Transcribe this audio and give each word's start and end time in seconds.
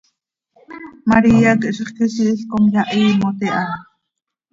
María 1.11 1.51
quih 1.61 1.75
zixquisiil 1.79 2.39
com 2.49 2.63
yahiimot 2.75 3.39
iha. 3.47 3.63